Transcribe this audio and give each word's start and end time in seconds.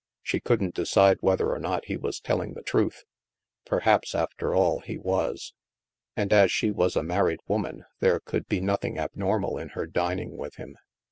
She 0.23 0.39
couldn't 0.39 0.73
decide 0.73 1.19
whether 1.21 1.51
or 1.51 1.59
not 1.59 1.85
he 1.85 1.95
was 1.95 2.19
telling 2.19 2.55
the 2.55 2.61
THE 2.61 2.61
MAELSTROM 2.61 2.83
187 3.67 3.67
truth. 3.67 3.67
Perhaps, 3.67 4.15
after 4.15 4.55
all, 4.55 4.79
he 4.79 4.97
was. 4.97 5.53
And 6.17 6.33
as 6.33 6.51
she 6.51 6.71
was 6.71 6.95
a 6.95 7.03
married 7.03 7.41
woman, 7.47 7.85
there 7.99 8.19
could 8.19 8.47
be 8.47 8.61
nothing 8.61 8.97
abnormal 8.97 9.59
in 9.59 9.69
her 9.77 9.85
dining 9.85 10.35
with 10.37 10.55
him. 10.55 10.75